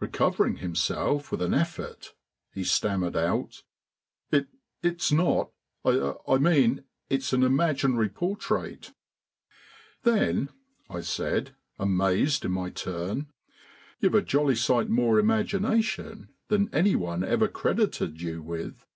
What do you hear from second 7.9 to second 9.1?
portrait."